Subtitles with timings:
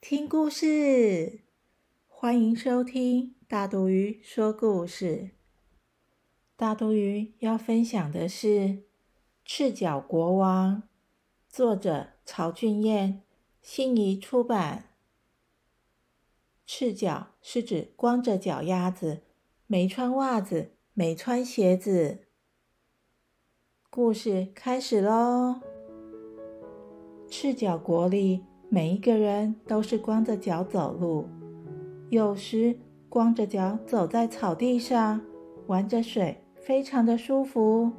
[0.00, 1.40] 听故事！
[2.08, 5.32] 欢迎收听大肚鱼说故事。
[6.56, 8.48] 大肚鱼要分享的是
[9.44, 10.76] 《赤脚国王》，
[11.50, 13.18] 作者曹俊彦，
[13.60, 14.86] 信宜出版。
[16.64, 19.20] 赤脚是指光着脚丫子，
[19.66, 22.26] 没穿袜子，没穿鞋子。
[23.90, 25.60] 故事开始喽！
[27.28, 28.46] 赤脚国里。
[28.72, 31.26] 每一个人都是光着脚走路，
[32.08, 35.20] 有时光着脚走在草地上
[35.66, 37.90] 玩着水，非常的舒服；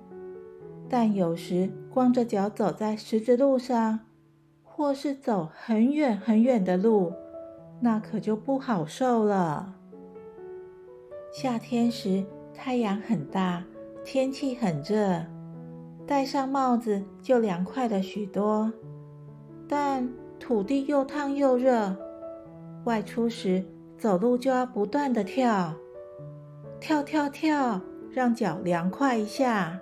[0.88, 3.99] 但有时光着脚走在石子路上，
[4.64, 7.11] 或是走很远很远的路，
[7.81, 9.75] 那可就不好受了。
[11.33, 13.61] 夏天时太阳很大，
[14.05, 15.22] 天气很热，
[16.08, 18.72] 戴上帽子就凉快了许多，
[19.67, 20.09] 但。
[20.42, 21.95] 土地又烫又热，
[22.86, 23.64] 外出时
[23.95, 25.72] 走路就要不断的跳，
[26.80, 27.80] 跳跳跳，
[28.11, 29.80] 让脚凉快一下。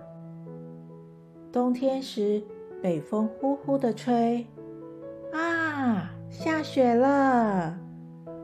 [1.49, 2.43] 冬天时，
[2.83, 4.45] 北风呼呼的吹，
[5.31, 7.75] 啊，下雪了，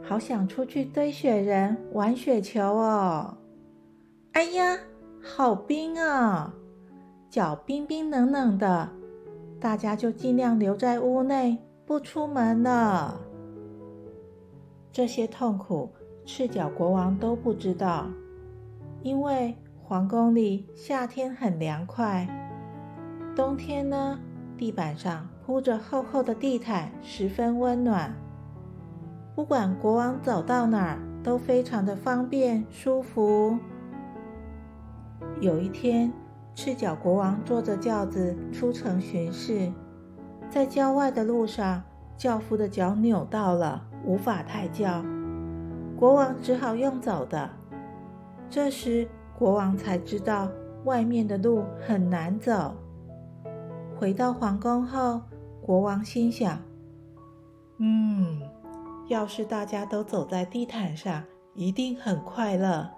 [0.02, 3.38] 好想出去堆雪人、玩雪球哦。
[4.32, 4.80] 哎呀，
[5.22, 6.54] 好冰啊，
[7.30, 8.90] 脚冰冰冷冷的，
[9.60, 11.58] 大家就尽量留在屋内。
[11.86, 13.22] 不出门了，
[14.92, 15.92] 这些痛苦，
[16.26, 18.08] 赤脚国王都不知道。
[19.04, 22.28] 因为皇宫里夏天很凉快，
[23.36, 24.20] 冬天呢，
[24.58, 28.12] 地板上铺着厚厚的地毯，十分温暖。
[29.36, 33.60] 不管国王走到哪儿，都非常的方便舒服。
[35.40, 36.12] 有一天，
[36.56, 39.72] 赤脚国王坐着轿子出城巡视。
[40.56, 41.84] 在郊外的路上，
[42.16, 45.04] 轿夫的脚扭到了，无法抬轿，
[45.98, 47.50] 国王只好用走的。
[48.50, 49.06] 这时，
[49.38, 50.48] 国王才知道
[50.86, 52.74] 外面的路很难走。
[54.00, 55.20] 回到皇宫后，
[55.62, 56.58] 国王心想
[57.80, 58.40] ：“嗯，
[59.10, 61.22] 要是大家都走在地毯上，
[61.54, 62.90] 一定很快乐。”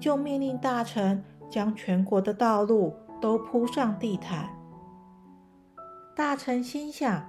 [0.00, 4.48] 就命令大臣将全国的道路都铺上地毯。
[6.20, 7.24] 大臣心想：“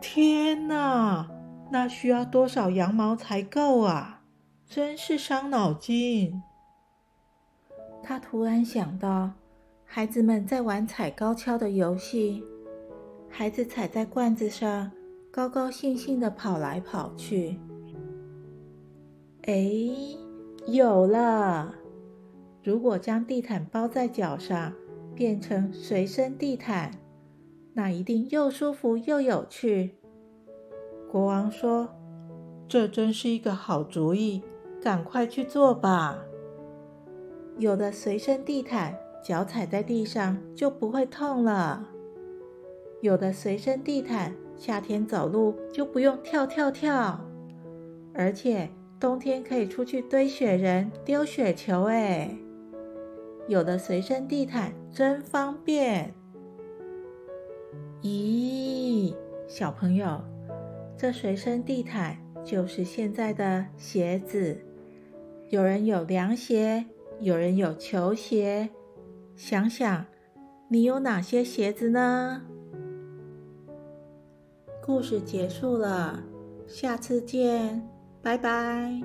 [0.00, 1.28] 天哪，
[1.72, 4.22] 那需要多少羊毛才够啊？
[4.64, 6.40] 真是伤脑筋。”
[8.00, 9.32] 他突然想到，
[9.84, 12.44] 孩子们在玩踩高跷的游戏，
[13.28, 14.92] 孩子踩在罐子上，
[15.32, 17.58] 高高兴兴的跑来跑去。
[19.46, 19.68] 哎，
[20.68, 21.74] 有了！
[22.62, 24.72] 如果将地毯包在脚上，
[25.16, 26.92] 变成随身地毯。
[27.78, 29.94] 那一定又舒服又有趣。
[31.08, 31.88] 国王说
[32.66, 34.42] ：“这真是一个好主意，
[34.82, 36.18] 赶快去做吧。
[37.56, 41.86] 有的随身地毯，脚踩在地上就不会痛了。
[43.00, 47.20] 有的随身地毯，夏天走路就不用跳跳跳，
[48.12, 48.68] 而且
[48.98, 51.84] 冬天可以出去堆雪人、丢雪球。
[51.84, 52.36] 哎，
[53.46, 56.12] 有的随身地毯，真方便。”
[58.02, 59.14] 咦，
[59.48, 60.20] 小朋友，
[60.96, 64.56] 这随身地毯就是现在的鞋子。
[65.48, 66.84] 有人有凉鞋，
[67.20, 68.68] 有人有球鞋。
[69.34, 70.04] 想想，
[70.68, 72.42] 你有哪些鞋子呢？
[74.82, 76.22] 故事结束了，
[76.66, 77.86] 下次见，
[78.22, 79.00] 拜拜。